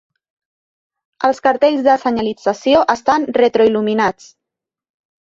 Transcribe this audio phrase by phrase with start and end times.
[1.29, 4.31] Els cartells de senyalització estan retroil·luminats.